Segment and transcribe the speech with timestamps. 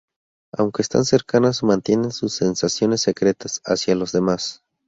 [0.53, 4.63] Aunque están cercanas, mantienen sus sensaciones secretas hacia los demás.